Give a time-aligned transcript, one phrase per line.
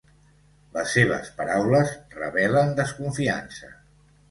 [0.77, 3.73] Les seves paraules revelen desconfiança.